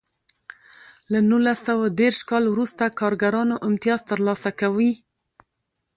له 1.11 1.19
نولس 1.29 1.59
سوه 1.67 1.85
دېرش 2.01 2.19
کال 2.29 2.43
وروسته 2.53 2.83
کارګرانو 2.99 3.55
امتیاز 3.67 3.99
ترلاسه 4.09 4.49
کوی. 4.61 4.91